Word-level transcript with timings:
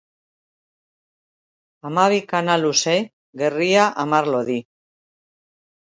Hamabi 1.85 2.19
kana 2.33 2.57
luze, 2.65 2.97
gerria 3.45 3.87
hamar 4.05 4.35
lodi. 4.35 4.61